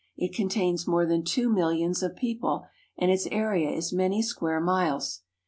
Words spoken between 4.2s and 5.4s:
square miles.